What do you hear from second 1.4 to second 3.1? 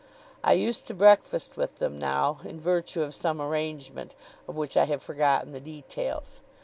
with them now, in virtue